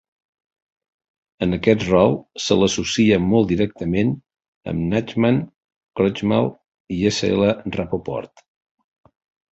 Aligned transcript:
En 1.47 1.57
aquest 1.57 1.83
rol, 1.89 2.15
se 2.45 2.57
l'associa 2.61 3.19
molt 3.25 3.49
directament 3.51 4.15
amb 4.73 4.87
Nachman 4.95 5.37
Krochmal 6.01 6.51
i 6.97 7.01
S.L. 7.15 7.49
Rapoport. 7.77 8.47